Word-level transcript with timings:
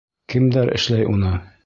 Кемдәр 0.33 0.71
эшләй 0.79 1.07
уны? 1.15 1.35